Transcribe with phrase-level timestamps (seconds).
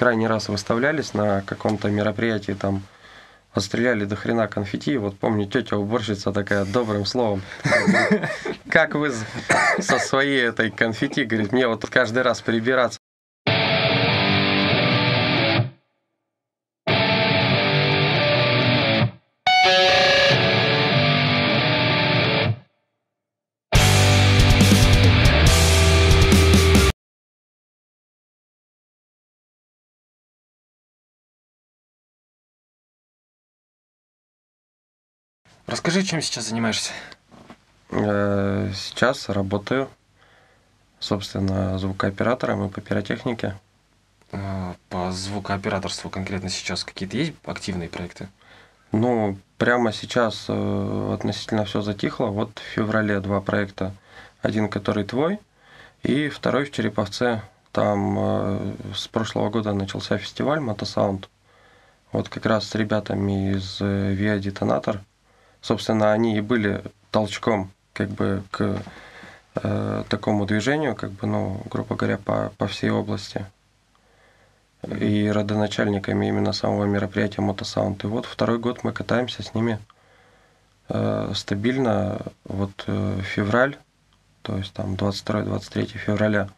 [0.00, 2.82] крайний раз выставлялись на каком-то мероприятии, там
[3.52, 4.96] отстреляли до хрена конфетти.
[4.96, 7.42] Вот помню, тетя уборщица такая добрым словом.
[8.70, 9.12] Как вы
[9.78, 12.99] со своей этой конфетти, говорит, мне вот каждый раз прибираться.
[35.70, 36.90] Расскажи, чем сейчас занимаешься?
[37.90, 39.88] Э, сейчас работаю,
[40.98, 43.56] собственно, звукооператором и по пиротехнике.
[44.32, 48.28] А, По звукооператорству конкретно сейчас какие-то есть активные проекты?
[48.90, 52.26] Ну, прямо сейчас э, относительно все затихло.
[52.26, 53.94] Вот в феврале два проекта.
[54.42, 55.38] Один, который твой,
[56.02, 57.42] и второй в Череповце.
[57.70, 61.28] Там э, с прошлого года начался фестиваль Мотосаунд.
[62.10, 64.98] Вот как раз с ребятами из Via Detonator.
[65.60, 68.82] Собственно, они и были толчком как бы к
[69.56, 73.44] э, такому движению, как бы, ну, грубо говоря, по, по всей области.
[74.82, 78.02] И родоначальниками именно самого мероприятия Мотосаунд.
[78.04, 79.78] И вот второй год мы катаемся с ними
[80.88, 82.22] э, стабильно.
[82.44, 83.76] Вот э, февраль,
[84.42, 86.48] то есть там 22-23 февраля,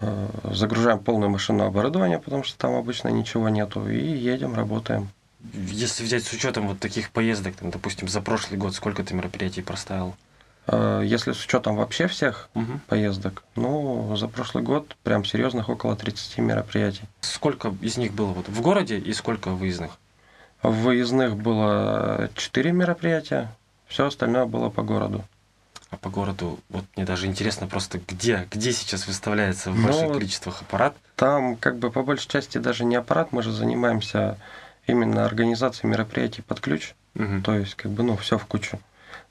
[0.00, 5.08] э, загружаем полную машину оборудования, потому что там обычно ничего нету, и едем, работаем.
[5.54, 9.62] Если взять с учетом вот таких поездок, там, допустим, за прошлый год, сколько ты мероприятий
[9.62, 10.14] проставил?
[10.66, 12.80] Э, Если с учетом вообще всех Мгм.
[12.86, 17.02] поездок, ну, за прошлый год прям серьезных около 30 мероприятий.
[17.20, 19.98] Сколько из них было вот в городе и сколько выездных?
[20.62, 23.54] В выездных было 4 мероприятия,
[23.86, 25.24] все остальное было по городу.
[25.90, 30.02] А по городу, вот мне даже интересно просто, где, где сейчас выставляется в Ну, больших
[30.08, 30.96] вот количествах аппарат?
[31.14, 34.36] Там как бы по большей части даже не аппарат, мы же занимаемся
[34.86, 36.94] именно организацией мероприятий под ключ.
[37.14, 37.42] Мгм.
[37.42, 38.78] То есть, как бы, ну, все в кучу.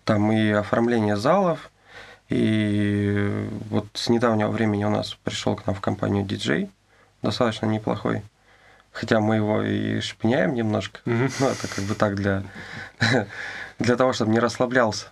[0.04, 1.72] Там и оформление залов,
[2.30, 6.70] и вот с недавнего времени у нас пришел к нам в компанию диджей,
[7.22, 8.24] достаточно неплохой.
[8.92, 11.02] Хотя мы его и шпиняем немножко.
[11.06, 11.30] Мгм.
[11.40, 12.44] Ну, это как бы так для,
[13.80, 15.08] для того, чтобы не расслаблялся.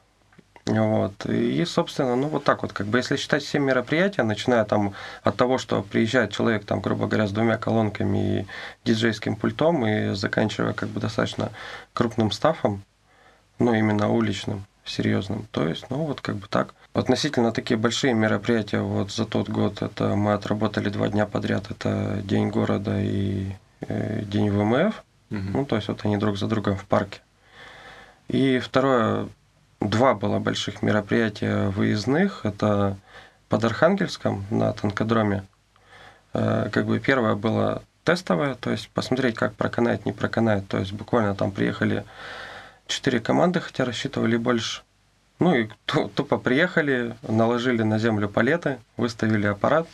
[0.66, 1.26] Вот.
[1.26, 5.36] И, собственно, ну вот так вот, как бы, если считать все мероприятия, начиная там от
[5.36, 8.48] того, что приезжает человек, там, грубо говоря, с двумя колонками и
[8.86, 11.52] диджейским пультом, и заканчивая как бы достаточно
[11.92, 12.84] крупным стафом,
[13.60, 15.48] ну, именно уличным, серьезным.
[15.52, 16.74] То есть, ну, вот как бы так.
[16.94, 22.22] Относительно такие большие мероприятия, вот за тот год, это мы отработали два дня подряд, это
[22.24, 23.52] День города и
[23.82, 25.04] э, День ВМФ.
[25.30, 25.52] Мгм.
[25.52, 27.20] Ну, то есть вот они друг за другом в парке.
[28.30, 29.28] И второе,
[29.90, 32.46] два было больших мероприятия выездных.
[32.46, 32.98] Это
[33.50, 35.44] под Архангельском на танкодроме.
[36.34, 40.68] Э, Как бы первое было тестовое, то есть посмотреть, как проканает, не проканает.
[40.68, 42.04] То есть буквально там приехали
[42.88, 44.82] четыре команды, хотя рассчитывали больше.
[45.40, 49.88] Ну и ту- тупо приехали, наложили на землю палеты, выставили аппарат,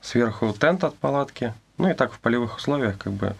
[0.00, 1.54] сверху тент от палатки.
[1.78, 3.34] Ну и так в полевых условиях как бы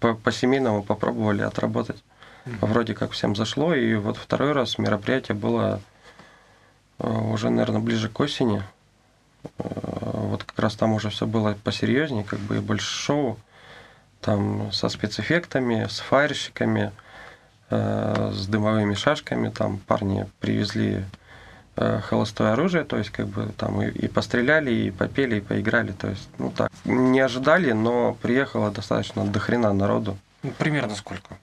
[0.00, 2.02] по- по-семейному попробовали отработать.
[2.44, 3.74] Вроде как всем зашло.
[3.74, 5.80] И вот второй раз мероприятие было
[6.98, 8.62] э, уже, наверное, ближе к осени.
[9.58, 9.62] Э,
[10.28, 13.38] Вот как раз там уже все было посерьезнее, как бы и больше шоу.
[14.20, 16.92] Там со спецэффектами, с фаерщиками,
[17.70, 19.48] э, с дымовыми шашками.
[19.50, 21.04] Там парни привезли
[21.74, 25.92] холостое оружие, то есть как бы там и, и постреляли, и попели, и поиграли.
[25.92, 30.18] То есть, ну так, не ожидали, но приехало достаточно до хрена народу.
[30.42, 31.38] Ну, примерно сколько?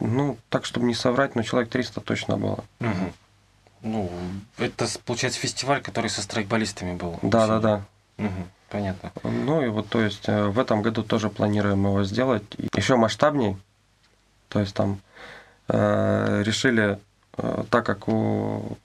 [0.00, 2.64] Ну, так, чтобы не соврать, но человек 300 точно было.
[2.80, 3.12] Мгм.
[3.82, 4.10] Ну,
[4.58, 7.18] это, получается, фестиваль, который со страйкболистами был.
[7.22, 7.84] Да, да, да.
[8.16, 8.48] Мгм.
[8.70, 9.12] Понятно.
[9.22, 12.42] Ну и вот, то есть, э, в этом году тоже планируем его сделать
[12.74, 13.56] еще масштабней.
[14.48, 15.00] То есть там
[15.68, 16.98] э, решили,
[17.36, 18.76] э, так как у,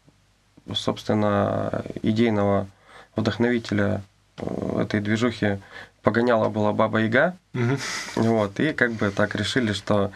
[0.73, 2.67] собственно, идейного
[3.15, 4.03] вдохновителя
[4.37, 5.59] э, этой движухи
[6.03, 7.79] погоняла была Баба Яга, Мгм.
[8.15, 10.11] Вот, и как бы так решили, что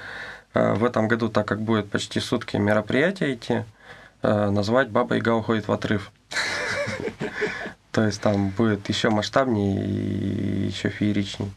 [0.54, 3.64] в этом году, так как будет почти сутки мероприятия идти,
[4.22, 6.12] э, назвать Баба Яга уходит в отрыв.
[7.92, 11.52] То есть там будет еще масштабнее и еще фееричней.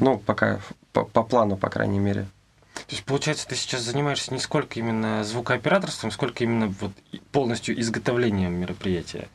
[0.00, 0.60] Ну, пока
[0.92, 2.26] по, по плану, по крайней мере.
[2.74, 6.92] То есть, получается, ты сейчас занимаешься не сколько именно звукооператорством, сколько именно вот
[7.30, 9.28] полностью изготовлением мероприятия.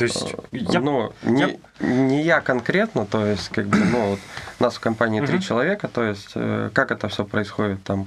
[0.00, 0.80] То есть, я...
[0.80, 4.18] Ну, не, не я конкретно, то есть, как бы, ну, вот
[4.58, 8.06] у нас в компании три человека, то есть, э, как это все происходит, там,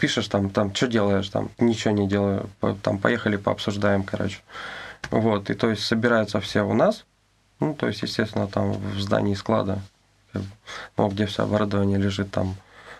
[0.00, 2.50] пишешь, там, там, что делаешь, там, ничего не делаю,
[2.82, 4.40] там, поехали, пообсуждаем, короче.
[5.10, 7.04] Вот, и то есть, собираются все у нас,
[7.60, 9.78] ну, то есть, естественно, там, в здании склада,
[10.96, 12.56] ну, где все оборудование лежит там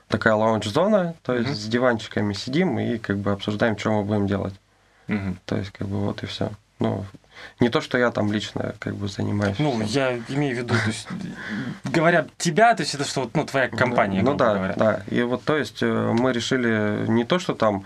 [0.06, 1.56] такая лаунж-зона, то есть Мгм.
[1.56, 4.54] с диванчиками сидим и как бы обсуждаем, что мы будем делать.
[5.08, 5.38] Мгм.
[5.44, 6.52] То есть как бы вот и все.
[6.78, 7.04] Ну,
[7.60, 9.58] не то, что я там лично как бы занимаюсь.
[9.58, 9.86] Ну, всем.
[9.88, 11.08] я имею в виду, то есть,
[11.84, 14.74] говоря тебя, то есть это что, ну, твоя компания, Ну да, говоря.
[14.76, 15.02] да.
[15.08, 17.84] И вот то есть э, мы решили не то, что там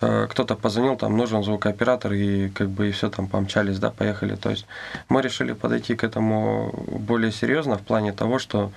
[0.00, 4.36] э, кто-то позвонил, там нужен звукооператор, и как бы и все там помчались, да, поехали.
[4.36, 4.66] То есть
[5.08, 8.72] мы решили подойти к этому более серьезно в плане того, что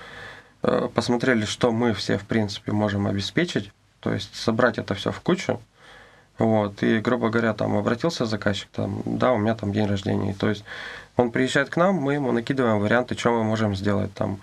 [0.64, 5.20] э, посмотрели, что мы все, в принципе, можем обеспечить, то есть собрать это все в
[5.22, 5.60] кучу,
[6.38, 10.50] вот, и, грубо говоря, там обратился заказчик, там, да, у меня там день рождения, то
[10.50, 10.66] есть
[11.16, 14.42] он приезжает к нам, мы ему накидываем варианты, что мы можем сделать, там,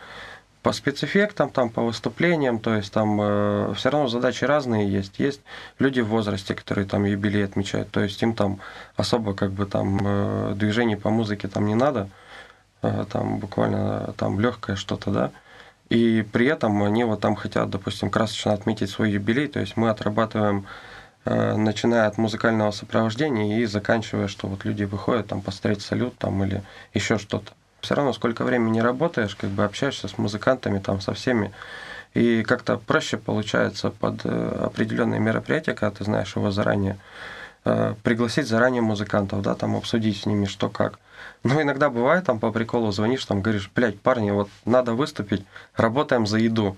[0.63, 5.19] по спецэффектам, там, по выступлениям, то есть там э, все равно задачи разные есть.
[5.19, 5.41] Есть
[5.81, 8.61] люди в возрасте, которые там юбилей отмечают, то есть им там
[8.97, 12.09] особо как бы там э, движений по музыке там не надо,
[12.83, 15.31] э, там буквально там легкое что-то, да.
[15.89, 19.91] И при этом они вот там хотят, допустим, красочно отметить свой юбилей, то есть мы
[19.91, 20.92] отрабатываем э,
[21.25, 26.63] начиная от музыкального сопровождения и заканчивая, что вот люди выходят там посмотреть салют там или
[26.95, 27.53] еще что-то.
[27.81, 31.53] Все равно сколько времени работаешь, как бы общаешься с музыкантами там со всеми,
[32.15, 37.42] и как-то проще получается под э, определенные мероприятия, когда ты знаешь его заранее, э,
[38.03, 40.99] пригласить заранее музыкантов, да, там обсудить с ними что как.
[41.45, 45.45] Но иногда бывает, там по приколу звонишь, там говоришь, блядь, парни, вот надо выступить,
[45.77, 46.77] работаем за еду.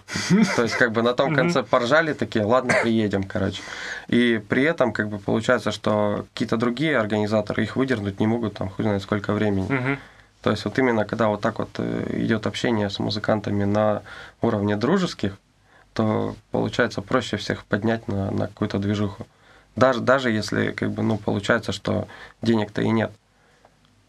[0.57, 3.63] То есть как бы на том конце поржали такие, ладно, приедем, короче.
[4.09, 8.71] И при этом как бы получается, что какие-то другие организаторы их выдернуть не могут, там
[8.71, 9.67] хуй знает сколько времени.
[10.43, 14.03] То есть вот именно когда вот так вот э, идет общение с музыкантами на
[14.43, 15.39] уровне дружеских,
[15.95, 19.27] то получается проще всех поднять на, на какую-то движуху.
[19.77, 22.09] Даже, даже если как бы, ну, получается, что
[22.43, 23.13] денег-то и нет.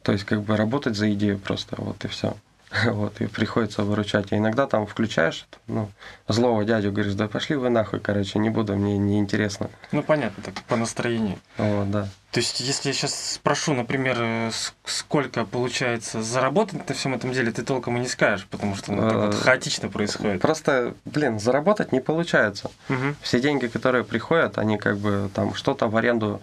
[0.03, 2.35] То есть как бы работать за идею просто, вот и все.
[2.92, 4.31] Вот, и приходится выручать.
[4.31, 5.89] И иногда там включаешь ну,
[6.27, 9.69] злого дядю, говоришь, да пошли вы нахуй, короче, не буду, мне не интересно.
[9.92, 11.38] Ну, понятно, так, по настроению.
[11.57, 12.07] Вот, да.
[12.31, 14.51] То есть, если я сейчас спрошу, например, э,
[14.83, 19.10] сколько получается заработать на всем этом деле, ты толком и не скажешь, потому что ну,
[19.10, 20.42] так вот Э, хаотично происходит.
[20.42, 22.71] Просто, блин, заработать не получается.
[22.89, 23.16] Мгм.
[23.21, 26.42] все деньги, которые приходят, они как бы там что-то в аренду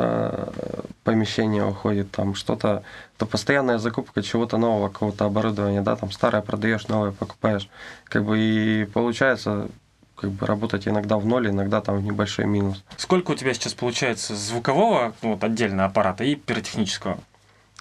[0.00, 2.82] э, помещения уходит, там что-то,
[3.16, 7.68] то постоянная закупка чего-то нового, какого-то оборудования, да, там старое продаешь, новое покупаешь,
[8.04, 9.68] как бы и получается
[10.16, 12.84] как бы работать иногда в ноль, иногда там в небольшой минус.
[12.96, 17.18] Сколько у тебя сейчас получается звукового, вот отдельно аппарата и пиротехнического?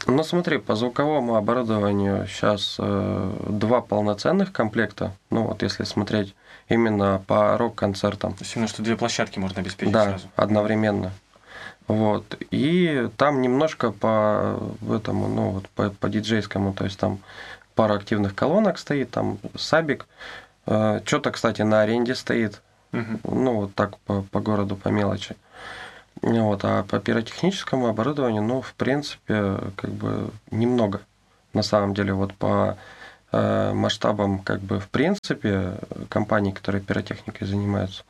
[0.08, 6.34] Ну смотри, по звуковому оборудованию сейчас два полноценных комплекта, ну вот если смотреть
[6.70, 10.28] именно по рок-концертам, То есть именно что две площадки можно обеспечить да, сразу.
[10.36, 11.12] одновременно.
[11.90, 12.38] Вот.
[12.52, 14.60] И там немножко по
[14.90, 17.20] этому, ну, вот по, по диджейскому, то есть там
[17.74, 20.08] пара активных колонок стоит, там сабик.
[20.66, 22.62] Что-то, кстати, на аренде стоит.
[22.92, 23.20] Мгм.
[23.24, 25.36] Ну, вот так по, по городу, по мелочи.
[26.22, 26.62] Вот.
[26.64, 31.02] А по пиротехническому оборудованию, ну, в принципе, как бы немного.
[31.54, 32.78] На самом деле, вот по
[33.32, 38.04] э, масштабам, как бы, в принципе, компаний, которые пиротехникой занимаются,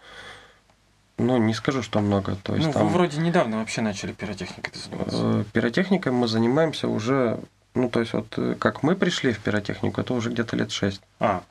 [1.20, 2.36] ну, не скажу, что много.
[2.44, 5.18] То есть Ну, там вы вроде недавно вообще начали пиротехникой заниматься.
[5.18, 7.40] э, пиротехникой мы занимаемся уже,
[7.76, 11.02] ну, то есть вот э, как мы пришли в пиротехнику, это уже где-то лет шесть.
[11.20, 11.44] А,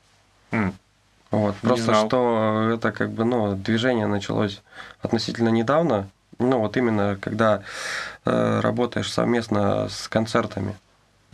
[1.31, 1.55] Вот.
[1.61, 2.07] Не Просто знал.
[2.07, 4.61] что это как бы, ну, движение началось
[5.01, 6.09] относительно недавно.
[6.39, 7.61] Ну, вот именно когда
[8.25, 10.75] э, работаешь совместно с концертами.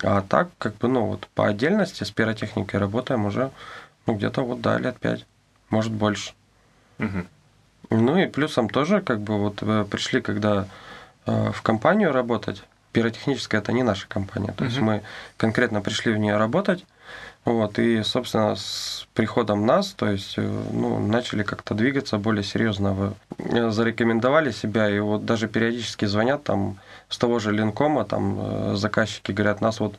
[0.04, 3.52] А так, как бы, ну, вот по отдельности с пиротехникой работаем уже,
[4.08, 5.26] ну, где-то вот, да, лет пять,
[5.70, 6.34] может, больше.
[6.98, 7.28] мгм.
[7.90, 9.56] Ну и плюсом тоже, как бы, вот
[9.90, 10.68] пришли, когда
[11.26, 12.64] э, в компанию работать.
[12.92, 14.54] Пиротехническая это не наша компания.
[14.58, 14.86] То есть Мгм.
[14.86, 15.02] мы
[15.38, 16.86] конкретно пришли в нее работать.
[17.44, 22.94] Вот, и, собственно, с приходом нас, то есть, э, ну, начали как-то двигаться более серьезно,
[22.94, 26.78] в- э, зарекомендовали себя, и вот даже периодически звонят там
[27.10, 29.96] с того же Линкома, там э, заказчики говорят, нас вот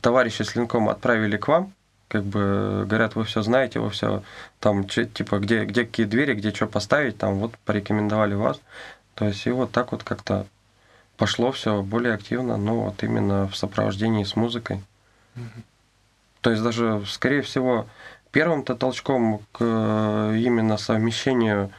[0.00, 1.72] товарищи с Линкома отправили к вам,
[2.14, 4.22] как бы говорят, вы все знаете, вы все
[4.60, 8.60] там, типа, где, где какие двери, где что поставить, там вот порекомендовали вас.
[9.16, 10.46] То есть, и вот так вот как-то
[11.16, 14.80] пошло все более активно, ну, вот именно в сопровождении с музыкой.
[16.40, 17.86] То есть даже, скорее всего,
[18.30, 21.72] первым-то толчком к э, именно совмещению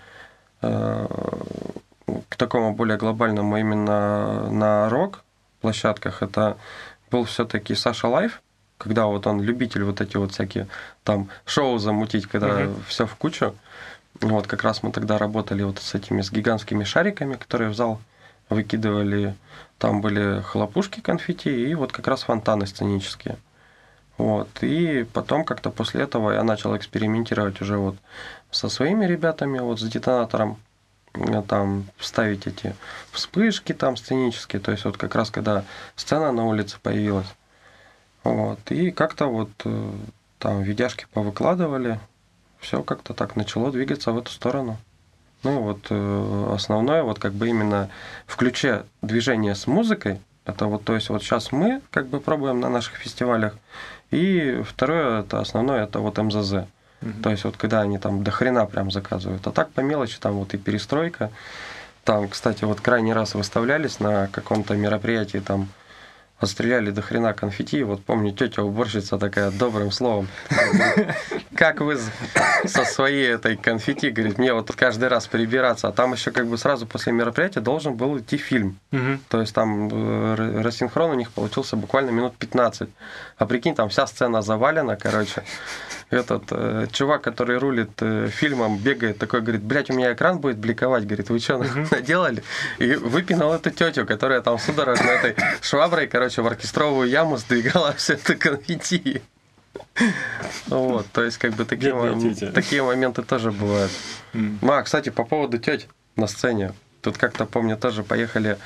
[0.62, 1.08] э,
[2.28, 5.24] к такому более глобальному именно на рок
[5.62, 6.58] площадках это
[7.10, 8.42] был все-таки Саша Лайф,
[8.78, 10.68] когда вот он любитель вот эти вот всякие
[11.04, 12.84] там шоу замутить, когда Мгм.
[12.88, 13.56] все в кучу.
[14.22, 18.00] Вот как раз мы тогда работали вот с этими с гигантскими шариками, которые в зал
[18.50, 19.36] выкидывали.
[19.78, 23.38] Там были хлопушки конфетти и вот как раз фонтаны сценические.
[24.18, 24.48] Вот.
[24.62, 27.98] И потом как-то после этого я начал экспериментировать уже вот
[28.52, 30.58] со своими ребятами, вот с детонатором,
[31.14, 32.74] э, там ставить эти
[33.12, 35.66] вспышки там сценические, то есть вот как раз когда
[35.98, 37.28] сцена на улице появилась.
[38.26, 38.60] Вот.
[38.72, 39.92] И как-то вот э,
[40.40, 42.00] там видяшки повыкладывали,
[42.60, 44.78] все как-то так начало двигаться в эту сторону.
[45.44, 47.90] Ну вот э, основное вот как бы именно
[48.26, 52.60] в ключе движения с музыкой, это вот, то есть вот сейчас мы как бы пробуем
[52.60, 53.56] на наших фестивалях,
[54.10, 56.54] и второе, это основное, это вот МЗЗ.
[56.54, 57.22] Mm-hmm.
[57.22, 59.46] То есть вот когда они там до хрена прям заказывают.
[59.46, 61.30] А так по мелочи там вот и перестройка.
[62.04, 65.70] Там, кстати, вот крайний раз выставлялись на каком-то мероприятии там
[66.38, 67.82] Отстреляли до хрена конфетти.
[67.84, 70.28] Вот помню, тетя уборщица такая добрым словом.
[71.56, 71.98] Как вы
[72.66, 75.88] со своей этой конфетти, говорит, мне вот каждый раз прибираться.
[75.88, 78.78] А там еще как бы сразу после мероприятия должен был идти фильм.
[79.30, 82.90] То есть там э, рассинхрон у них получился буквально минут 15.
[83.38, 85.44] А прикинь, там вся сцена завалена, короче
[86.10, 90.58] этот э, чувак, который рулит э, фильмом, бегает такой, говорит, блядь, у меня экран будет
[90.58, 91.58] бликовать, говорит, вы что
[91.92, 92.44] наделали?
[92.78, 98.14] И выпинал эту тетю, которая там судорожно этой шваброй, короче, в оркестровую яму сдвигала все
[98.14, 99.22] это конфетти.
[100.68, 102.36] Вот, то есть, как бы такие, мом...
[102.54, 103.92] такие моменты тоже бывают.
[104.34, 104.58] Mm.
[104.70, 106.74] А, кстати, по поводу теть на сцене.
[107.02, 108.58] Тут как-то, помню, тоже поехали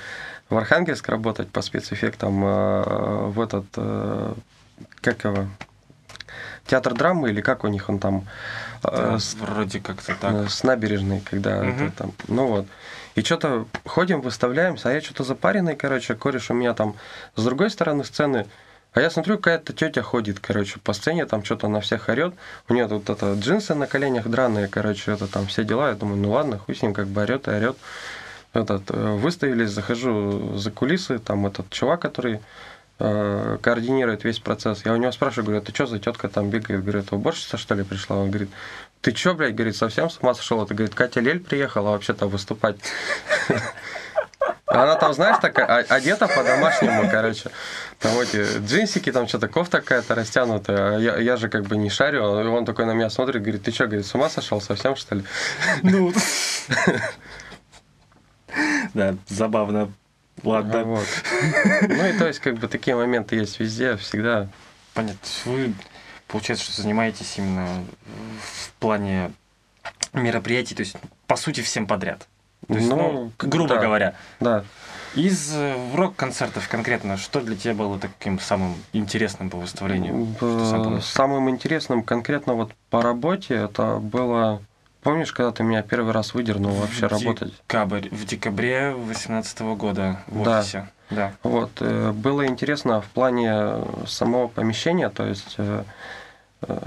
[0.50, 4.34] в Архангельск работать по спецэффектам э, в этот, э,
[5.02, 5.48] как его,
[6.66, 8.28] театр драмы или как у них он там?
[8.84, 10.50] Да, э, с, вроде как-то так.
[10.50, 11.68] С набережной, когда угу.
[11.68, 12.14] это там.
[12.28, 12.66] Ну вот.
[13.16, 16.96] И что-то ходим, выставляемся, а я что-то запаренный, короче, кореш у меня там
[17.36, 18.46] с другой стороны сцены.
[18.94, 22.34] А я смотрю, какая-то тетя ходит, короче, по сцене, там что-то на всех орет.
[22.68, 25.90] У нее тут это джинсы на коленях драные, короче, это там все дела.
[25.90, 27.78] Я думаю, ну ладно, хуй с ним как бы орет и орет.
[28.54, 32.40] Этот, э, выставились, захожу за кулисы, там этот чувак, который
[33.02, 34.82] Э, координирует весь процесс.
[34.84, 36.84] Я у него спрашиваю, говорю, ты что за тетка там бегает?
[36.84, 38.18] Говорю, это уборщица, что ли, пришла?
[38.18, 38.50] Он говорит,
[39.00, 40.62] ты что, блядь, говорит, совсем с ума сошел?
[40.62, 42.76] Это, говорит, Катя Лель приехала вообще-то выступать.
[44.66, 47.52] Она там, знаешь, такая, одета по-домашнему, короче.
[48.00, 50.98] Там эти джинсики, там что-то кофта какая-то растянутая.
[50.98, 52.26] А я, я же как бы не шарю.
[52.26, 55.16] А он такой на меня смотрит, говорит, ты что, говорит, с ума сошел совсем, что
[55.16, 55.24] ли?
[55.84, 56.14] Ну,
[58.94, 59.92] да, забавно
[60.44, 60.84] Ладно.
[60.84, 61.08] Вот.
[61.82, 64.48] Ну и то есть, как бы такие моменты есть везде, всегда.
[64.94, 65.20] Понятно.
[65.46, 65.74] Вы,
[66.28, 67.68] получается, что занимаетесь именно
[68.42, 69.32] в плане
[70.14, 70.96] мероприятий, то есть,
[71.28, 72.28] по сути, всем подряд.
[72.68, 74.16] То есть, ну, ну грубо да, говоря.
[74.40, 74.64] Да.
[75.16, 80.36] Из э, рок-концертов конкретно, что для тебя было таким самым интересным по выставлению?
[81.02, 84.62] Самым интересным конкретно вот по работе это было
[85.02, 87.54] Помнишь, когда ты меня первый раз выдернул вообще в работать?
[87.68, 90.60] Декабрь, в декабре 2018 года в да.
[90.60, 90.90] офисе.
[91.10, 91.34] Да.
[91.44, 91.72] Вот.
[91.80, 95.84] Э, было интересно в плане самого помещения, то есть э,
[96.64, 96.78] э,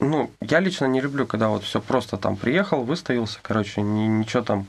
[0.00, 4.42] ну, я лично не люблю, когда вот все просто там приехал, выставился, короче, ни, ничего
[4.42, 4.66] там,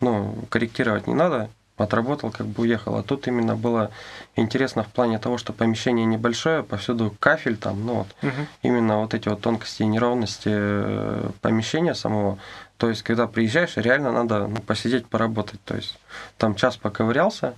[0.00, 1.50] ну, корректировать не надо
[1.82, 2.96] отработал, как бы уехал.
[2.96, 3.90] А тут именно было
[4.36, 8.46] интересно в плане того, что помещение небольшое, повсюду кафель там, ну вот, угу.
[8.62, 12.38] именно вот эти вот тонкости и неровности э, помещения самого.
[12.76, 15.62] То есть, когда приезжаешь, реально надо ну, посидеть, поработать.
[15.64, 15.98] То есть,
[16.38, 17.54] там час поковырялся,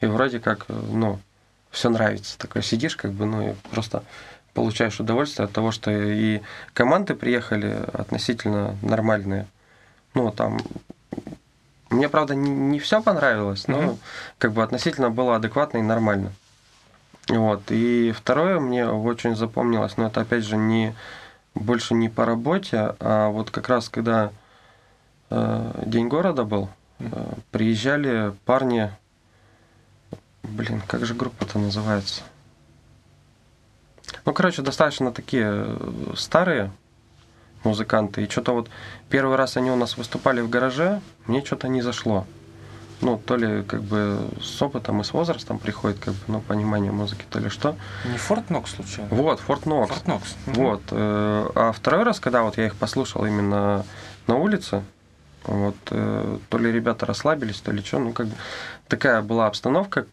[0.00, 1.20] и вроде как, э, ну,
[1.70, 2.38] все нравится.
[2.38, 4.02] Такой сидишь, как бы, ну, и просто
[4.54, 6.40] получаешь удовольствие от того, что и
[6.72, 9.46] команды приехали относительно нормальные.
[10.14, 10.60] Ну, там
[11.90, 13.98] мне, правда, не, не все понравилось, но угу.
[14.38, 16.32] как бы относительно было адекватно и нормально.
[17.28, 17.62] Вот.
[17.70, 20.94] И второе мне очень запомнилось, но это опять же не
[21.54, 24.32] больше не по работе, а вот как раз когда
[25.30, 27.04] э, День города был, э,
[27.50, 28.90] приезжали парни,
[30.42, 32.22] блин, как же группа-то называется?
[34.24, 36.72] Ну, короче, достаточно такие э, старые,
[37.64, 38.24] музыканты.
[38.24, 38.68] И что-то вот
[39.08, 42.26] первый раз они у нас выступали в гараже, мне что-то не зашло.
[43.00, 46.92] Ну, то ли как бы с опытом и с возрастом приходит как бы, ну, понимание
[46.92, 47.76] музыки, то ли что.
[48.04, 49.08] Не Форт Нокс случайно?
[49.10, 49.90] Вот, Форт Нокс.
[49.90, 50.36] Форт Нокс.
[50.46, 50.82] Вот.
[50.90, 53.84] Э, а второй раз, когда вот я их послушал именно
[54.26, 54.82] на улице,
[55.44, 58.34] вот, э, то ли ребята расслабились, то ли что, ну, как бы
[58.88, 60.06] такая была обстановка,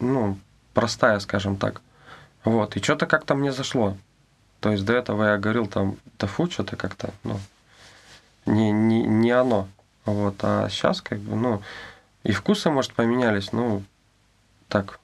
[0.00, 0.38] ну,
[0.72, 1.80] простая, скажем так.
[2.44, 3.96] Вот, и что-то как-то мне зашло.
[4.64, 7.38] То есть до этого я говорил там, да фу, что-то как-то, ну,
[8.46, 9.68] не, не, не оно.
[10.06, 11.60] Вот, а сейчас как бы, ну,
[12.22, 13.82] и вкусы, может, поменялись, ну,
[14.68, 15.00] так.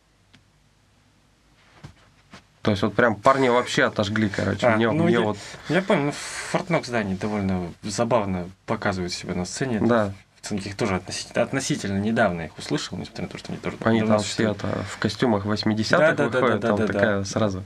[2.62, 4.66] То есть вот прям парни вообще отожгли, короче.
[4.66, 5.36] А, мне, ну, мне я, вот...
[5.68, 9.78] я понял, ну, Фортнок здание довольно забавно показывает себя на сцене.
[9.80, 10.14] Да.
[10.50, 14.18] Их тоже относительно, относительно недавно их услышал, несмотря на то, что они тоже Они там
[14.20, 17.24] все это в костюмах 80-х Да, да, да, выходят, да, там да, да, такая да.
[17.24, 17.64] сразу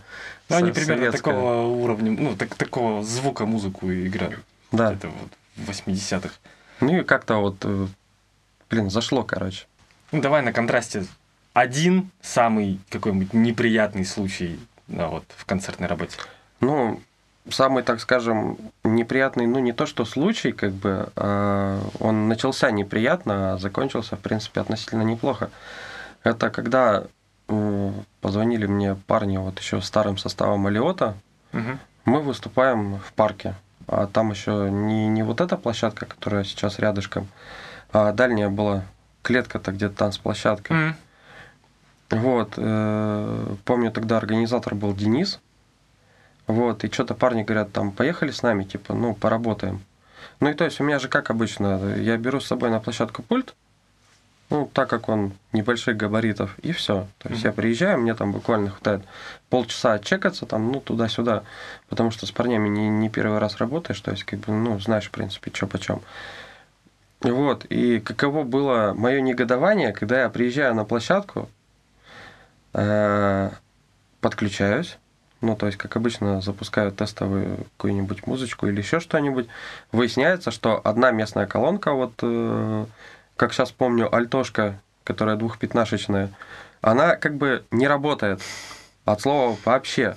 [0.49, 1.35] Ну, они примерно советская.
[1.35, 4.41] такого уровня, ну, так, такого звука музыку играют.
[4.73, 4.93] Да.
[4.93, 6.35] Это вот в 80-х.
[6.81, 7.87] Ну и как-то вот, э,
[8.69, 9.67] блин, зашло, короче.
[10.13, 11.07] Ну, давай на контрасте.
[11.53, 16.19] Один самый какой-нибудь неприятный случай ну, вот, в концертной работе.
[16.61, 17.01] Ну,
[17.51, 23.55] самый, так скажем, неприятный, ну, не то что случай, как бы, а он начался неприятно,
[23.55, 25.51] а закончился, в принципе, относительно неплохо.
[26.23, 27.05] Это когда
[27.49, 31.15] э, позвонили мне парни вот еще старым составом Алиота,
[31.53, 31.79] Мгм.
[32.05, 33.55] мы выступаем в парке.
[33.87, 37.29] А там еще не, не вот эта площадка, которая сейчас рядышком,
[37.93, 38.85] а дальняя была
[39.23, 40.73] клетка-то где-то танцплощадка.
[40.73, 40.97] Мгм.
[42.11, 45.41] Вот, э, помню, тогда организатор был Денис.
[46.47, 49.81] Вот, и что-то парни говорят, там, поехали с нами, типа, ну, поработаем.
[50.41, 53.23] Ну, и то есть у меня же как обычно, я беру с собой на площадку
[53.23, 53.55] пульт,
[54.51, 57.07] ну, так как он небольших габаритов, и все.
[57.19, 57.51] То есть Мгм.
[57.51, 59.03] я приезжаю, мне там буквально хватает
[59.49, 61.45] полчаса отчекаться, там, ну, туда-сюда,
[61.89, 65.07] потому что с парнями не, не первый раз работаешь, то есть, как бы, ну, знаешь,
[65.07, 66.03] в принципе, что почем.
[67.23, 71.49] Вот, и каково было мое негодование, когда я приезжаю на площадку,
[72.75, 73.51] э,
[74.21, 74.99] подключаюсь,
[75.45, 79.47] ну, то есть, как обычно, запускаю тестовую какую-нибудь музычку или еще что-нибудь,
[79.93, 82.87] выясняется, что одна местная колонка, вот, э,
[83.37, 86.31] как сейчас помню, альтошка, которая двухпятнашечная,
[86.81, 88.41] она как бы не работает
[89.05, 90.17] от слова вообще.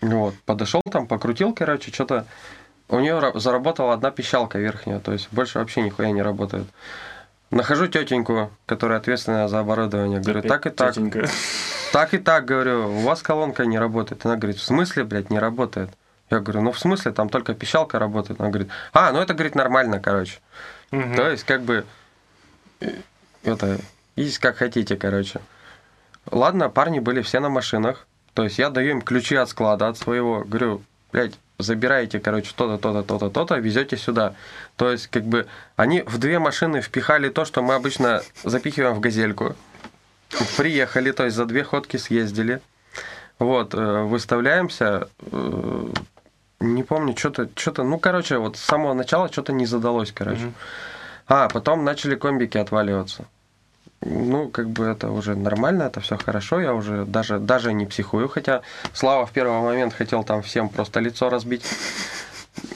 [0.00, 2.26] Вот, подошел там, покрутил, короче, что-то
[2.88, 6.66] у нее заработала одна пищалка верхняя, то есть больше вообще нихуя не работает.
[7.50, 10.20] Нахожу тетеньку, которая ответственная за оборудование.
[10.20, 10.94] Говорю, так и так.
[10.94, 11.28] тетенька.
[11.92, 14.24] Так и так, говорю, у вас колонка не работает.
[14.26, 15.90] Она говорит, в смысле, блядь, не работает?
[16.30, 18.40] Я говорю, ну в смысле, там только пищалка работает.
[18.40, 20.40] Она говорит, а, ну это, говорит, нормально, короче.
[20.90, 21.14] Мгм.
[21.14, 21.84] То есть, как бы,
[22.80, 22.90] э,
[23.44, 23.78] это,
[24.16, 25.40] есть как хотите, короче.
[26.30, 28.06] Ладно, парни были все на машинах.
[28.34, 30.42] То есть, я даю им ключи от склада, от своего.
[30.44, 34.34] Говорю, блядь, забираете, короче, то-то, то-то, то-то, то-то, везете сюда.
[34.76, 39.00] То есть, как бы, они в две машины впихали то, что мы обычно запихиваем в
[39.00, 39.54] газельку.
[40.56, 42.60] Приехали, то есть, за две ходки съездили.
[43.38, 45.08] Вот, э, выставляемся.
[45.32, 45.88] э,
[46.60, 50.40] Не помню, что-то, что-то, ну, короче, вот с самого начала что-то не задалось, короче.
[50.40, 50.54] Мгм.
[51.28, 53.26] А, потом начали комбики отваливаться.
[54.00, 58.28] Ну, как бы это уже нормально, это все хорошо, я уже даже, даже не психую,
[58.28, 58.62] хотя
[58.94, 61.64] Слава в первый момент хотел там всем просто лицо разбить.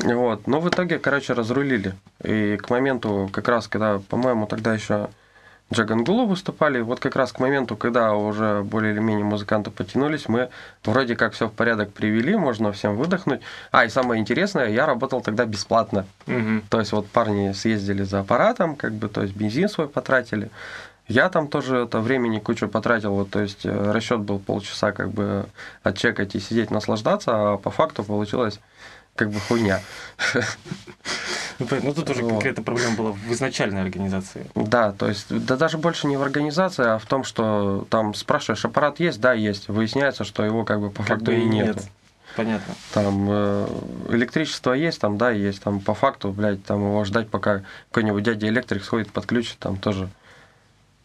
[0.00, 0.46] Вот.
[0.46, 1.94] Но в итоге, короче, разрулили.
[2.22, 5.08] И к моменту, как раз, когда, по-моему, тогда еще
[5.72, 10.48] Джагангулу выступали, вот как раз к моменту, когда уже более или менее музыканты потянулись, мы
[10.84, 13.40] вроде как все в порядок привели, можно всем выдохнуть.
[13.70, 16.06] А, и самое интересное, я работал тогда бесплатно.
[16.26, 16.64] Мгм.
[16.68, 20.50] То есть вот парни съездили за аппаратом, как бы, то есть бензин свой потратили.
[21.06, 25.10] Я там тоже это времени кучу потратил, вот, то есть э, расчет был полчаса как
[25.10, 25.46] бы
[25.82, 28.60] отчекать и сидеть наслаждаться, а по факту получилось
[29.20, 29.82] как бы хуйня.
[31.58, 31.66] Ну.
[31.82, 34.46] Ну, тут уже какая-то проблема была в изначальной организации.
[34.54, 38.64] Да, то есть, да даже больше не в организации, а в том, что там спрашиваешь,
[38.64, 39.20] аппарат есть?
[39.20, 39.68] Да, есть.
[39.68, 41.66] Выясняется, что его как бы по Как факту бы и нет.
[41.66, 41.84] нет.
[42.34, 42.74] Понятно.
[42.94, 43.66] Там э,
[44.08, 45.62] электричество есть, там, да, есть.
[45.62, 50.08] Там по факту, блядь, там его ждать, пока какой-нибудь дядя электрик сходит, подключит, там тоже.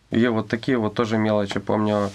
[0.10, 1.60] И вот такие вот тоже мелочи.
[1.60, 2.12] Помню,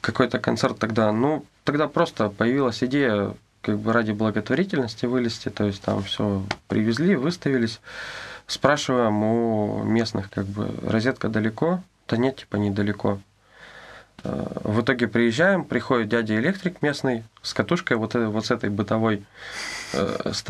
[0.00, 5.82] какой-то концерт тогда, ну, тогда просто появилась идея, как бы ради благотворительности вылезти, то есть
[5.82, 7.80] там все привезли, выставились.
[8.46, 11.80] Спрашиваем у местных, как бы, розетка далеко?
[12.08, 13.20] Да нет, типа, недалеко.
[14.24, 18.68] Э, В итоге приезжаем, приходит дядя электрик местный с катушкой вот, этой- вот с этой
[18.70, 19.24] бытовой
[19.92, 20.44] э, с.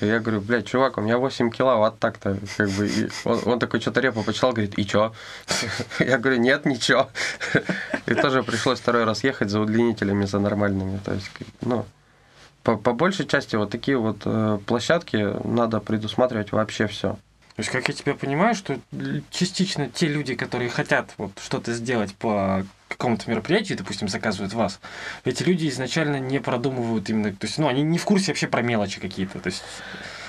[0.00, 2.38] Я говорю, блядь, чувак, у меня 8 киловатт так-то.
[2.56, 5.12] Как бы, и он, он такой что-то репу почитал, говорит, и чё?
[5.98, 7.10] Я говорю, нет, ничего.
[8.06, 10.98] И тоже пришлось второй раз ехать за удлинителями, за нормальными.
[11.04, 11.84] То есть, ну,
[12.62, 17.16] по, по большей части вот такие вот э, площадки надо предусматривать вообще все.
[17.54, 18.78] То есть, как я тебя понимаю, что
[19.30, 24.80] частично те люди, которые хотят вот что-то сделать по какому-то мероприятию, допустим, заказывают вас,
[25.24, 28.62] эти люди изначально не продумывают именно, то есть, ну, они не в курсе вообще про
[28.62, 29.62] мелочи какие-то, то есть,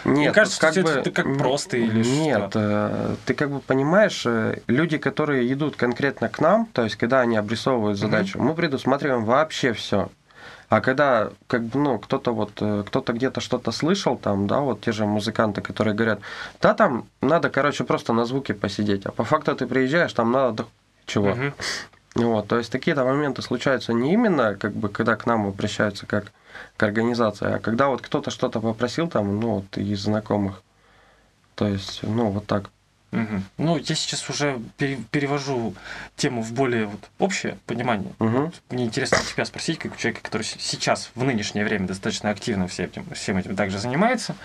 [0.05, 2.51] Нет, кажется, как что бы, это- как просто или Нет, что?
[2.55, 7.21] э, ты как бы понимаешь, э, люди, которые идут конкретно к нам, то есть когда
[7.21, 10.09] они обрисовывают задачу, мы предусматриваем вообще все.
[10.73, 14.81] А когда как бы, ну, кто-то вот, э, кто-то где-то что-то слышал, там, да, вот
[14.81, 16.19] те же музыканты, которые говорят,
[16.61, 20.63] да, там надо, короче, просто на звуке посидеть, а по факту ты приезжаешь, там надо
[20.63, 20.69] до-
[21.05, 21.35] чего.
[21.35, 21.53] Мгм.
[22.15, 26.31] Вот, то есть такие-то моменты случаются не именно, как бы, когда к нам обращаются как
[26.75, 30.63] к организации, а когда вот кто-то что-то попросил там, ну, вот из знакомых.
[31.53, 32.71] То есть, ну, вот так.
[33.13, 33.43] Мгм.
[33.57, 35.73] Ну, я сейчас уже пере- перевожу
[36.15, 38.11] тему в более вот общее понимание.
[38.19, 38.51] Мгм.
[38.69, 43.05] Мне интересно тебя спросить, как человека, который сейчас, в нынешнее время, достаточно активно всем этим,
[43.13, 44.35] всем этим также занимается.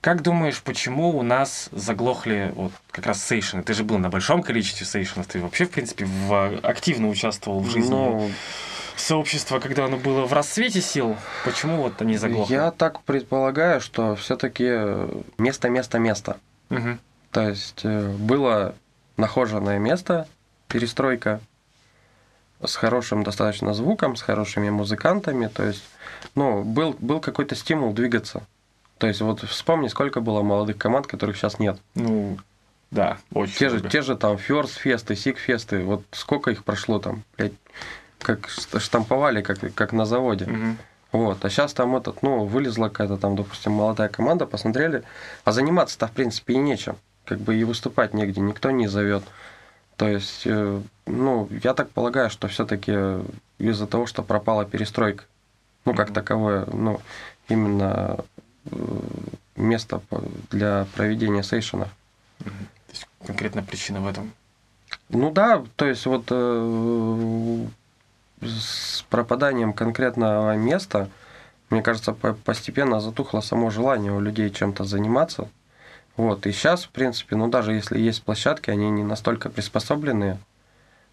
[0.00, 3.62] Как думаешь, почему у нас заглохли вот как раз сейшены?
[3.62, 7.68] Ты же был на большом количестве сейшенов, ты вообще, в принципе, в, активно участвовал в
[7.70, 8.30] жизни Ну,
[8.96, 11.16] сообщества, когда оно было в расцвете сил.
[11.44, 12.52] Почему вот они заглохли?
[12.54, 14.70] я так предполагаю, что все-таки
[15.38, 16.36] место, место, место.
[16.68, 16.98] Мгм.
[17.36, 18.74] То есть э, было
[19.18, 20.26] нахоженное место,
[20.68, 21.42] перестройка
[22.64, 25.48] с хорошим достаточно звуком, с хорошими музыкантами.
[25.48, 25.84] То есть,
[26.34, 28.46] ну, был, был какой-то стимул двигаться.
[28.96, 31.78] То есть, вот вспомни, сколько было молодых команд, которых сейчас нет.
[31.94, 32.38] Ну,
[32.90, 33.90] да, очень Те же, много.
[33.90, 37.52] те же там First фесты, Сик фесты, вот сколько их прошло там, блядь,
[38.18, 40.46] как штамповали, как, как на заводе.
[40.46, 40.78] Мгм.
[41.12, 45.02] Вот, а сейчас там этот, ну, вылезла какая-то там, допустим, молодая команда, посмотрели,
[45.44, 46.96] а заниматься-то, в принципе, и нечем.
[47.26, 49.24] Как бы и выступать негде, никто не зовет.
[49.96, 52.92] То есть, э, ну, я так полагаю, что все-таки
[53.58, 55.24] из-за того, что пропала перестройка,
[55.84, 57.00] ну, как таковое, ну,
[57.48, 58.18] именно
[58.70, 58.76] э,
[59.56, 60.00] место
[60.50, 61.88] для проведения сейшенов.
[62.38, 62.50] То
[62.90, 64.32] есть конкретная причина в этом.
[65.08, 67.66] Ну да, то есть вот э,
[68.42, 71.08] с пропаданием конкретного места,
[71.70, 75.48] мне кажется, по- постепенно затухло само желание у людей чем-то заниматься.
[76.16, 80.38] Вот, и сейчас, в принципе, ну даже если есть площадки, они не настолько приспособлены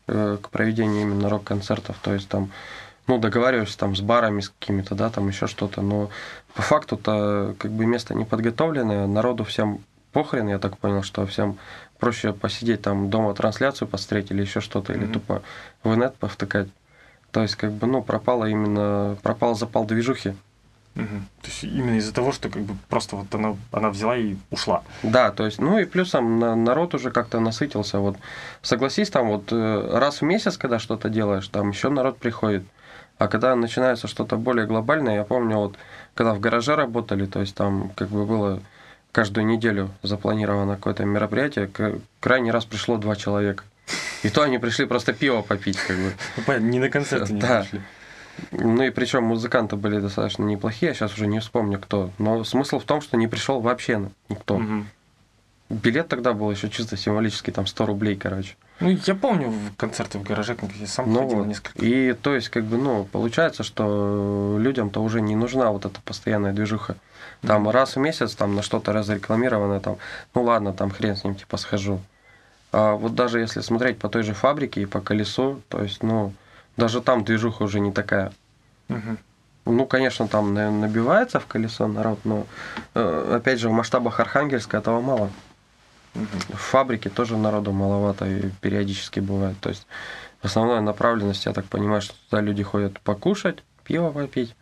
[0.07, 2.51] э, к проведению именно рок-концертов, то есть там,
[3.07, 6.09] ну, договариваешься там с барами, с какими-то, да, там еще что-то, но
[6.53, 11.57] по факту-то как бы место не подготовленное, народу всем похрен, я так понял, что всем
[11.99, 15.13] проще посидеть там дома трансляцию посмотреть или еще что-то, или Мгм.
[15.13, 15.41] тупо
[15.83, 16.69] в инет повтыкать.
[17.31, 20.35] То есть, как бы, ну, пропало именно, пропал запал движухи.
[20.95, 21.25] Мгм.
[21.41, 24.83] То есть именно из-за того, что как бы просто вот она, она взяла и ушла.
[25.01, 27.97] Да, то есть, ну и плюсом на- народ уже как-то насытился.
[27.99, 28.17] Вот
[28.61, 32.63] согласись, там вот э, раз в месяц, когда что-то делаешь, там еще народ приходит.
[33.17, 35.75] А когда начинается что-то более глобальное, я помню, вот
[36.13, 38.61] когда в гараже работали, то есть там как бы было
[39.11, 41.69] каждую неделю запланировано какое-то мероприятие,
[42.19, 43.63] крайний раз пришло два человека.
[44.23, 46.13] И то они пришли просто пиво попить, как бы.
[46.47, 47.61] Ну, не на концерты не Да.
[47.61, 47.81] пришли.
[48.51, 52.09] Ну и причем музыканты были достаточно неплохие, я сейчас уже не вспомню кто.
[52.17, 54.57] Но смысл в том, что не пришел вообще никто.
[54.57, 54.87] Мгм.
[55.69, 58.55] Билет тогда был еще чисто символический, там 100 рублей, короче.
[58.79, 61.47] Ну, я помню в- концерты в гараже, как я сам Ну ходил вот.
[61.47, 61.79] несколько.
[61.83, 66.53] И то есть, как бы, ну, получается, что людям-то уже не нужна вот эта постоянная
[66.53, 66.95] движуха.
[67.41, 69.97] Там раз в месяц там на что-то разрекламировано, там,
[70.35, 71.99] ну ладно, там хрен с ним, типа, схожу.
[72.71, 76.33] А вот даже если смотреть по той же фабрике и по колесу, то есть, ну,
[76.77, 78.31] даже там движуха уже не такая.
[78.87, 79.17] Мгм.
[79.65, 82.45] Ну, конечно, там наверное, набивается в колесо народ, но
[82.95, 85.29] э, опять же в масштабах Архангельска этого мало.
[86.15, 86.27] Мгм.
[86.49, 89.57] В фабрике тоже народу маловато и периодически бывает.
[89.61, 89.87] То есть
[90.41, 94.55] основная направленность, я так понимаю, что туда люди ходят покушать, пиво попить,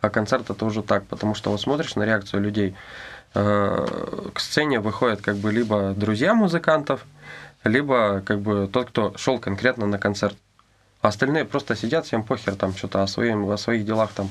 [0.00, 2.74] а концерт это уже так, потому что вот смотришь на реакцию людей.
[3.34, 3.86] э,
[4.32, 7.04] К сцене выходят как бы либо друзья музыкантов,
[7.62, 10.36] либо как бы тот, кто шел конкретно на концерт.
[11.06, 14.30] Остальные просто сидят, всем похер там что-то о, своим, о своих делах там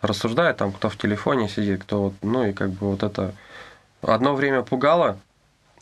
[0.00, 3.34] рассуждают, там кто в телефоне сидит, кто вот, ну и как бы вот это
[4.02, 5.18] одно время пугало,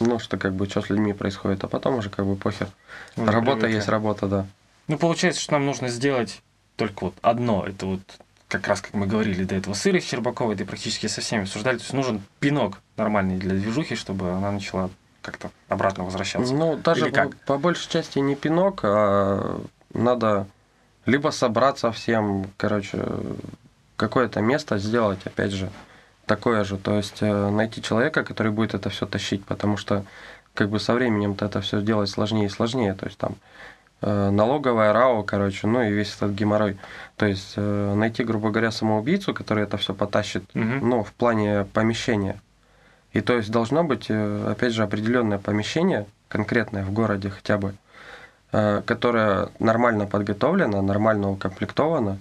[0.00, 2.68] ну что как бы что с людьми происходит, а потом уже как бы похер.
[3.16, 3.76] Уже работа привыкли.
[3.76, 4.46] есть работа, да.
[4.88, 6.42] Ну, получается, что нам нужно сделать
[6.76, 7.64] только вот одно.
[7.66, 8.00] Это вот
[8.48, 11.76] как раз, как мы говорили до этого, с Ирой Щербаковой, это практически со всеми обсуждали.
[11.76, 14.90] То есть нужен пинок нормальный для движухи, чтобы она начала
[15.22, 16.52] как-то обратно возвращаться.
[16.52, 19.62] Ну, даже по, по большей части не пинок, а
[19.94, 20.46] надо
[21.06, 22.98] либо собраться всем, короче,
[23.96, 25.70] какое-то место сделать, опять же,
[26.26, 26.76] такое же.
[26.76, 30.04] То есть э, найти человека, который будет это все тащить, потому что
[30.54, 32.94] как бы со временем-то это все делать сложнее и сложнее.
[32.94, 33.34] То есть там
[34.00, 36.78] э, налоговая РАО, короче, ну и весь этот геморрой.
[37.16, 40.88] То есть э, найти, грубо говоря, самоубийцу, который это все потащит, Мгм.
[40.88, 42.40] ну, в плане помещения.
[43.12, 47.74] И то есть должно быть, опять же, определенное помещение, конкретное в городе хотя бы,
[48.52, 52.18] э, которое нормально подготовлено, нормально укомплектовано.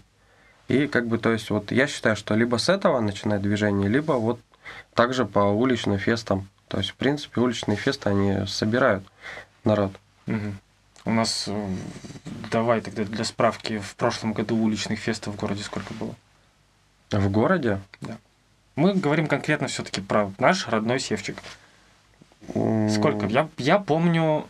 [0.68, 4.14] И как бы, то есть, вот я считаю, что либо с этого начинать движение, либо
[4.14, 4.40] вот
[4.94, 6.48] также по уличным фестам.
[6.68, 9.04] То есть, в принципе, уличные фесты, они собирают
[9.64, 9.92] народ.
[10.26, 10.58] Мгм.
[11.04, 11.68] У нас, э,
[12.52, 16.16] давай тогда для справки, в прошлом году уличных фестов в городе сколько было?
[17.10, 17.82] В городе
[18.76, 21.38] Мы говорим конкретно все-таки про наш родной Севчик.
[22.48, 23.26] Сколько?
[23.28, 24.48] Я, я помню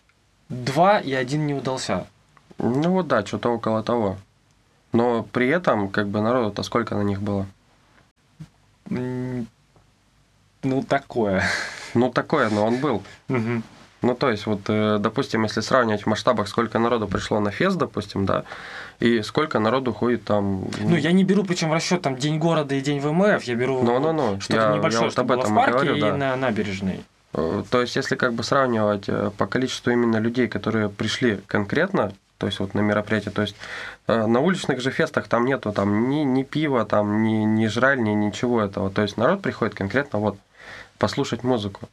[0.52, 2.06] два и один не удался.
[2.58, 4.18] Ну вот да, что-то около того.
[4.94, 7.46] Но при этом, как бы, народу-то сколько на них было?
[8.90, 11.44] Ну, такое.
[11.94, 13.02] Ну, такое, но он был.
[14.04, 17.78] Ну, то есть, вот, э, допустим, если сравнивать в масштабах, сколько народу пришло на фест,
[17.78, 18.46] допустим, да,
[19.00, 20.66] и сколько народу ходит там...
[20.80, 24.00] Ну, я не беру, причем расчет там День города и День ВМФ, я беру Ну,
[24.00, 25.96] ну, ну, что-то я- я небольшое, вот что об было этом в и парке говорю,
[25.98, 26.18] и да.
[26.18, 27.06] на набережной.
[27.34, 32.13] Э, То есть, если как бы сравнивать э, по количеству именно людей, которые пришли конкретно,
[32.38, 33.56] то есть вот на мероприятие, то есть
[34.08, 38.02] э, на уличных же фестах там нету там ни, ни пива, там ни, ни жраль,
[38.02, 38.89] ни ничего этого.
[38.89, 40.38] То есть народ приходит конкретно вот
[40.98, 41.89] послушать музыку.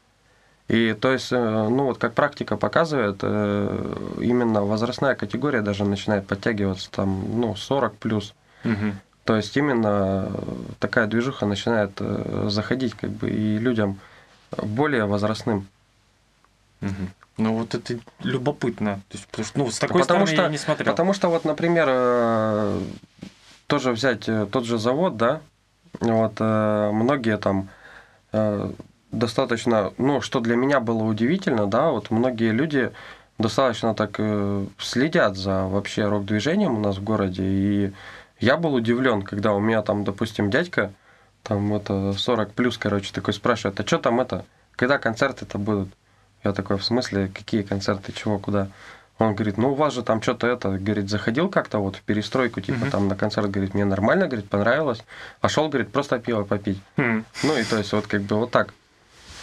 [0.69, 7.41] И то есть, ну вот как практика показывает, именно возрастная категория даже начинает подтягиваться там,
[7.41, 8.35] ну, 40 плюс.
[8.65, 9.01] Мгм.
[9.25, 10.31] То есть именно
[10.79, 11.93] такая движуха начинает
[12.49, 13.99] заходить как бы и людям
[14.57, 15.67] более возрастным.
[16.81, 17.11] Мгм.
[17.37, 19.01] Ну, вот это любопытно.
[19.09, 20.91] То есть, потому что, ну, с такой Потому стороны что- я не смотрел.
[20.93, 22.81] Потому что вот, например, э,
[23.67, 25.41] тоже взять э, тот же завод, да,
[26.01, 27.69] вот э, многие там
[29.11, 32.93] достаточно, ну, что для меня было удивительно, да, вот многие люди
[33.39, 37.93] достаточно так э, следят за вообще рок-движением у нас в городе, и
[38.41, 40.93] я был удивлен, когда у меня там, допустим, дядька,
[41.49, 44.45] там это 40 плюс, короче, такой спрашивает, а что там это,
[44.77, 45.89] когда концерты-то будут?
[46.45, 48.69] Я такой, в смысле, какие концерты, чего, куда?
[49.19, 52.61] Он говорит, ну у вас же там что-то это, говорит, заходил как-то вот в перестройку,
[52.61, 52.91] типа Мгм.
[52.91, 55.03] там на концерт, говорит, мне нормально, говорит, понравилось,
[55.41, 56.81] а шел, говорит, просто пиво попить.
[56.97, 57.25] Хм.
[57.43, 58.73] Ну и то есть вот как бы вот так.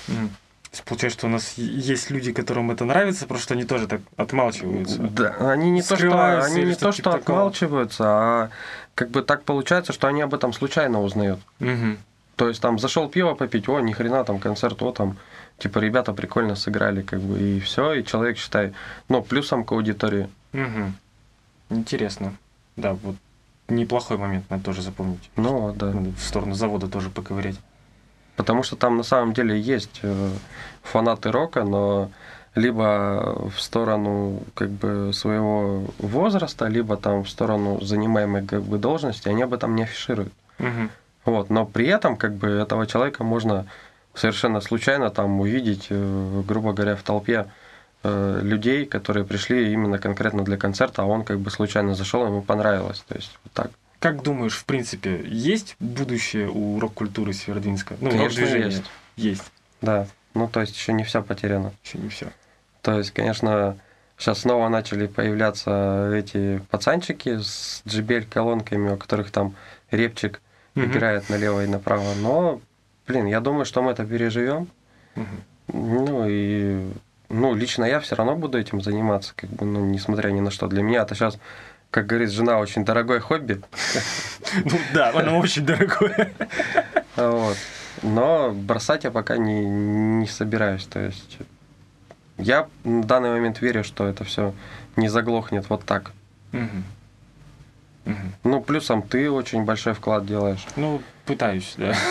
[0.08, 0.30] М.
[0.76, 4.98] Есть получается, что у нас есть люди, которым это нравится, просто они тоже так отмалчиваются.
[5.04, 7.40] Да, они не то, что, они не то, типа что такого.
[7.40, 8.50] отмалчиваются, а
[8.94, 11.40] как бы так получается, что они об этом случайно узнают.
[11.60, 11.98] Мгм.
[12.36, 15.18] То есть там зашел пиво попить, о, ни хрена там концерт, о, там,
[15.60, 18.74] типа ребята прикольно сыграли, как бы, и все, и человек, считай,
[19.08, 20.28] ну, плюсом к аудитории.
[20.52, 20.98] Мгм.
[21.70, 22.36] Интересно.
[22.76, 23.16] Да, вот
[23.70, 25.32] неплохой момент, надо тоже запомнить.
[25.38, 25.92] Ну, да.
[25.94, 27.56] Надо в сторону завода тоже поковырять.
[28.36, 30.30] Потому что там на самом деле есть э,
[30.84, 32.10] фанаты рока, но
[32.56, 39.28] либо в сторону как бы своего возраста, либо там в сторону занимаемой как бы должности,
[39.28, 40.34] они об этом не афишируют.
[40.58, 40.90] Мгм.
[41.26, 43.66] Вот, но при этом как бы этого человека можно
[44.14, 47.48] совершенно случайно там увидеть, э, грубо говоря, в толпе
[48.04, 52.42] э, людей, которые пришли именно конкретно для концерта, а он как бы случайно зашел, ему
[52.42, 53.04] понравилось.
[53.08, 53.72] То есть вот так.
[54.00, 57.96] Как думаешь, в принципе, есть будущее у рок-культуры Северодвинска?
[58.00, 58.66] Ну, Конечно, рок-движения.
[58.66, 58.84] есть.
[59.16, 59.52] Есть.
[59.82, 60.08] Да.
[60.34, 61.74] Ну, то есть еще не все потеряно.
[61.84, 62.28] Еще не все.
[62.82, 63.78] То есть, конечно,
[64.18, 69.56] сейчас снова начали появляться эти пацанчики с JBL колонками, у которых там
[69.92, 70.42] репчик
[70.76, 72.14] играет налево и направо.
[72.16, 72.62] Но,
[73.08, 74.68] блин, я думаю, что мы это переживем.
[75.68, 76.92] Ну и
[77.30, 80.68] ну, лично я все равно буду этим заниматься, как бы, ну, несмотря ни на что.
[80.68, 81.40] Для меня это сейчас,
[81.92, 83.62] как говорит жена, очень дорогое хобби.
[84.64, 86.32] Ну да, оно очень дорогое.
[87.16, 87.58] Вот.
[88.04, 90.86] Но бросать я пока не, не собираюсь.
[90.86, 91.40] То есть
[92.38, 94.54] я на данный момент верю, что это все
[94.96, 96.12] не заглохнет вот так.
[96.52, 96.84] Мгм.
[98.06, 98.34] Мгм.
[98.44, 100.66] Ну, плюсом ты очень большой вклад делаешь.
[100.76, 101.96] Ну, пытаюсь, да.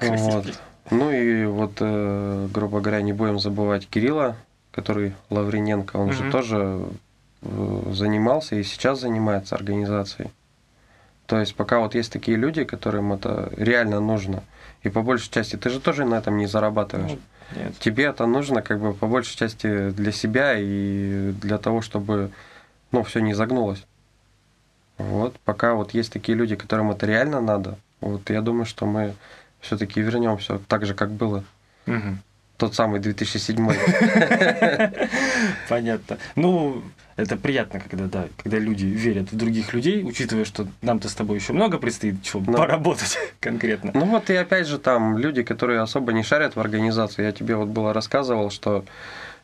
[0.00, 0.58] Вот.
[0.90, 4.36] Ну и вот, э, грубо говоря, не будем забывать Кирилла,
[4.70, 6.80] который Лавриненко, он же тоже
[7.42, 10.30] занимался и сейчас занимается организацией.
[11.26, 14.42] То есть пока вот есть такие люди, которым это реально нужно,
[14.82, 17.18] и по большей части ты же тоже на этом не зарабатываешь.
[17.50, 17.78] Ну, Нет.
[17.78, 22.30] Тебе это нужно как бы по большей части для себя и для того, чтобы
[22.92, 23.84] ну, все не загнулось.
[24.98, 29.14] Вот, пока вот есть такие люди, которым это реально надо, вот я думаю, что мы
[29.60, 31.44] все-таки вернем все так же, как было.
[31.86, 32.20] Мгм.
[32.56, 33.68] Тот самый 2007.
[35.68, 36.18] Понятно.
[36.36, 36.82] Ну,
[37.16, 41.38] это приятно, когда, да, когда люди верят в других людей, учитывая, что нам-то с тобой
[41.38, 42.58] еще много предстоит чего Да.
[42.58, 43.90] поработать конкретно.
[43.94, 47.24] Ну вот и опять же там люди, которые особо не шарят в организации.
[47.24, 48.84] Я тебе вот было рассказывал, что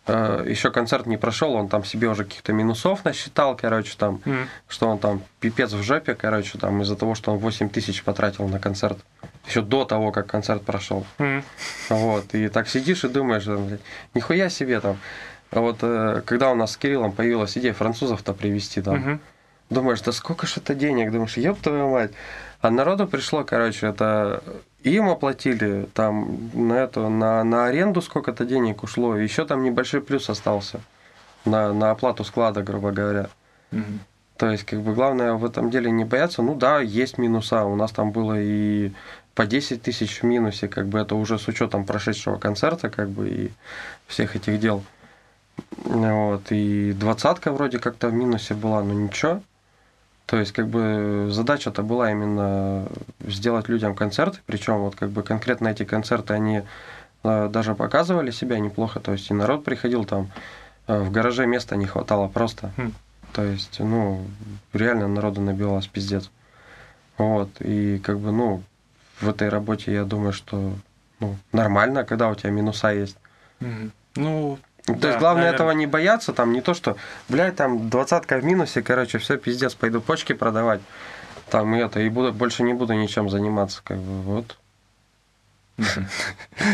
[0.07, 4.49] еще концерт не прошел, он там себе уже каких-то минусов насчитал, короче, там, Мгм.
[4.69, 8.49] что он там пипец в жопе, короче, там из-за того, что он 8 тысяч потратил
[8.49, 8.99] на концерт.
[9.47, 11.05] Еще до того, как концерт прошел.
[11.19, 11.43] Мгм.
[11.89, 13.47] Вот, и так сидишь и думаешь,
[14.15, 14.99] нихуя себе там.
[15.51, 19.21] Вот э, когда у нас с Кириллом появилась идея французов-то привезти там, Мгм.
[19.69, 22.13] думаешь, да сколько ж это денег, думаешь, ёб твою мать.
[22.61, 24.43] А народу пришло, короче, это
[24.85, 30.01] им оплатили там на эту, на, на аренду сколько-то денег ушло, и еще там небольшой
[30.01, 30.81] плюс остался
[31.45, 33.29] на, на оплату склада, грубо говоря.
[33.73, 34.01] Мгм.
[34.39, 36.43] То есть, как бы главное в этом деле не бояться.
[36.43, 37.65] Ну да, есть минуса.
[37.65, 38.93] У нас там было и
[39.35, 43.29] по 10 тысяч в минусе, как бы это уже с учетом прошедшего концерта, как бы
[43.29, 43.51] и
[44.07, 44.85] всех этих дел.
[45.85, 46.51] Вот.
[46.51, 49.43] И двадцатка вроде как-то в минусе была, но ничего.
[50.27, 52.87] То есть, как бы задача-то была именно
[53.21, 56.63] сделать людям концерты, причем вот как бы конкретно эти концерты, они
[57.23, 60.31] э, даже показывали себя неплохо, то есть и народ приходил там,
[60.87, 62.73] э, в гараже места не хватало просто.
[62.77, 62.93] Хм.
[63.35, 64.25] То есть, ну,
[64.73, 66.31] реально народу набилось пиздец.
[67.19, 68.63] Вот, и как бы, ну,
[69.23, 70.75] в этой работе я думаю, что
[71.21, 73.17] ну, нормально, когда у тебя минуса есть.
[73.61, 73.93] Мгм.
[74.17, 75.55] Ну, То Да, есть главное наверно.
[75.55, 76.97] этого не бояться, там не то, что,
[77.29, 80.81] блядь, там двадцатка в минусе, короче, все, пиздец, пойду почки продавать.
[81.51, 84.59] Там и это, и буду, больше не буду ничем заниматься, как бы, вот.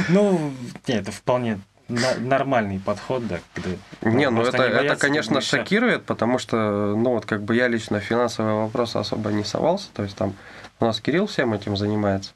[0.08, 0.52] ну,
[0.86, 3.70] не, это вполне нормальный подход, да, когда
[4.02, 8.00] Не, ну это, не это, конечно, шокирует, потому что, ну вот как бы я лично
[8.00, 10.34] финансовые вопросы особо не совался, то есть там
[10.80, 12.32] у нас Кирилл всем этим занимается,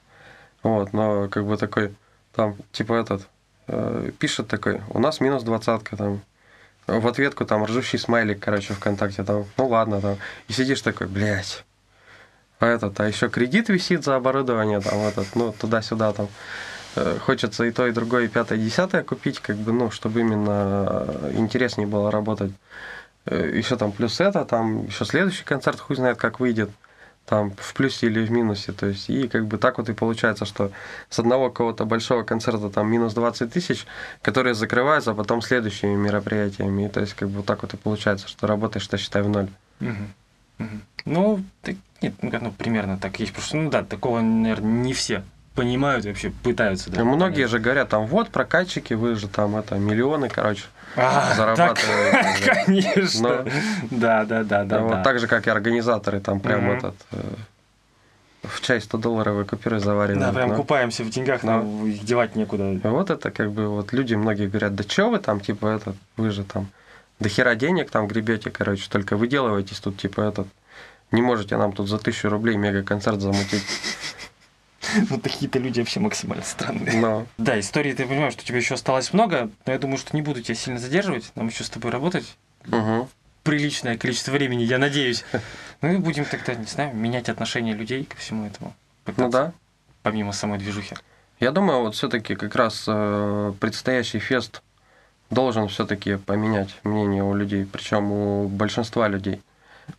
[0.62, 1.94] вот, но как бы такой,
[2.34, 3.28] там, типа этот,
[3.68, 6.20] э, пишет такой, у нас минус двадцатка, там,
[6.86, 11.64] в ответку там ржущий смайлик, короче, ВКонтакте, там, ну ладно, там, и сидишь такой, блядь,
[12.58, 16.28] а этот, а еще кредит висит за оборудование, там, этот, ну, туда-сюда, там,
[16.94, 20.20] Э, хочется и то, и другое, и пятое, и десятое купить, как бы, ну, чтобы
[20.20, 22.52] именно э, интереснее было работать.
[23.26, 26.70] Еще там плюс это, там еще следующий концерт, хуй знает, как выйдет,
[27.32, 30.44] там в плюсе или в минусе, то есть, и как бы так вот и получается,
[30.44, 30.70] что
[31.08, 33.86] с одного какого-то большого концерта там минус 20 тысяч,
[34.20, 38.28] которые закрываются потом следующими мероприятиями, и то есть, как бы вот так вот и получается,
[38.28, 39.48] что работаешь, что считай в ноль.
[39.80, 40.12] Мгм.
[40.58, 40.82] Мгм.
[41.06, 43.32] Ну, так- нет, ну, примерно так есть.
[43.32, 45.22] Просто, ну да, такого, наверное, не все
[45.54, 46.90] понимают вообще пытаются.
[46.90, 47.50] Да, Многие понять.
[47.50, 50.64] же говорят, там, вот, прокатчики, вы же там, это, миллионы, короче,
[50.96, 52.12] А, зарабатываете.
[52.44, 53.28] так, Конечно.
[53.44, 53.50] Но-
[53.90, 54.80] Да, да, да, да.
[54.80, 55.02] вот да.
[55.02, 57.22] так же, как и организаторы, там прям этот э,
[58.42, 60.20] в чай 100 долларовые купюры заваривают.
[60.20, 61.60] Да, прям но- купаемся в деньгах, Да.
[61.60, 62.78] но их девать некуда.
[62.84, 66.30] Вот это как бы вот люди многие говорят, да что вы там, типа этот, вы
[66.30, 66.68] же там
[67.20, 70.48] до хера денег там гребете, короче, только выделываетесь тут, типа этот,
[71.12, 73.62] не можете нам тут за тысячу рублей мега-концерт замутить.
[75.10, 76.96] Ну, такие-то люди вообще максимально странные.
[76.96, 80.14] Но Да, истории, ты понимаешь, что у тебя еще осталось много, но я думаю, что
[80.16, 81.32] не буду тебя сильно задерживать.
[81.34, 83.08] Нам еще с тобой работать мгм.
[83.42, 85.24] приличное количество времени, я надеюсь.
[85.82, 88.72] Ну и будем тогда, не знаю, менять отношение людей ко всему этому.
[89.16, 89.52] ну да.
[90.04, 90.94] Помимо самой движухи.
[91.40, 94.62] Я думаю, вот все-таки как раз э, предстоящий фест
[95.28, 99.42] должен все-таки поменять мнение у людей, причем у большинства людей.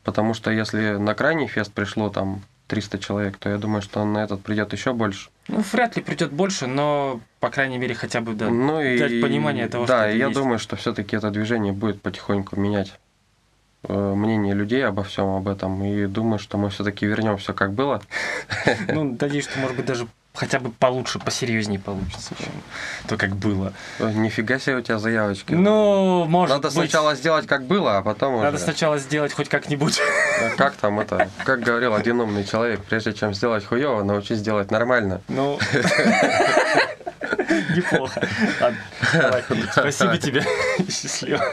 [0.06, 4.24] Потому что если на крайний фест пришло там 300 человек, то я думаю, что на
[4.24, 5.30] этот придет еще больше.
[5.48, 9.22] Ну, вряд ли придет больше, но, по крайней мере, хотя бы, да, ну и дать
[9.22, 10.40] понимание того, да, что и я есть.
[10.40, 12.94] думаю, что все-таки это движение будет потихоньку менять
[13.84, 15.84] э, мнение людей обо всем об этом.
[15.84, 18.02] И думаю, что мы все-таки вернем все как было.
[18.88, 22.52] Ну, надеюсь, что, может быть, даже хотя бы получше, посерьезнее получится, чем
[23.08, 23.72] то, как было.
[24.00, 25.54] Э, Нифига себе у тебя заявочки.
[25.54, 28.64] Ну, может Надо быть, сначала сделать как было, а потом надо уже.
[28.64, 30.00] сначала сделать хоть как-нибудь.
[30.42, 31.30] Э, Как там это?
[31.46, 35.22] Как говорил один умный человек, прежде чем сделать хуево, научись делать нормально.
[35.28, 35.60] Ну,
[37.76, 38.28] неплохо.
[39.72, 40.44] Спасибо тебе.
[40.90, 41.44] Счастливо.